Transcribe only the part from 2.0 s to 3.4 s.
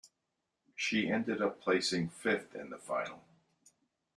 fifth in the final.